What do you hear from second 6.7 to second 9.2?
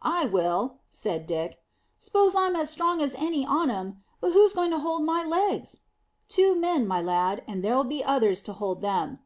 my lad, and there'll be others to hold them."